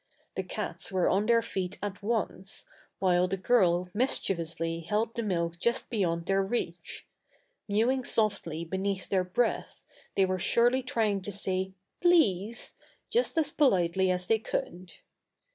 The 0.35 0.41
cats 0.41 0.91
were 0.91 1.07
on 1.07 1.27
their 1.27 1.43
feet 1.43 1.77
at 1.83 2.01
once, 2.01 2.65
while 2.97 3.27
the 3.27 3.37
girl 3.37 3.87
mischievously 3.93 4.79
held 4.79 5.13
the 5.13 5.21
milk 5.21 5.59
just 5.59 5.91
beyond 5.91 6.25
their 6.25 6.41
reach. 6.43 7.05
Mewing 7.67 8.03
softly 8.03 8.65
beneath 8.65 9.09
their 9.09 9.23
breath 9.23 9.83
they 10.15 10.25
were 10.25 10.39
surely 10.39 10.81
trying 10.81 11.21
to 11.21 11.31
say 11.31 11.73
"please!" 12.01 12.73
just 13.11 13.37
as 13.37 13.51
politely 13.51 14.09
as 14.09 14.25
they 14.25 14.39
could. 14.39 14.91